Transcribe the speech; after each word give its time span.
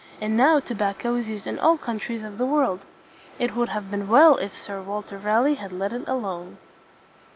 And 0.19 0.35
now 0.35 0.59
tobacco 0.59 1.13
is 1.13 1.29
used 1.29 1.45
in 1.45 1.59
all 1.59 1.77
countries 1.77 2.23
of 2.23 2.39
the 2.39 2.45
world. 2.47 2.85
It 3.37 3.55
would 3.55 3.69
have 3.69 3.91
been 3.91 4.07
well 4.07 4.35
if 4.37 4.57
Sir 4.57 4.81
Walter 4.81 5.19
Raleigh 5.19 5.53
had 5.61 5.71
let 5.71 5.93
it 5.93 6.07
alone. 6.07 6.57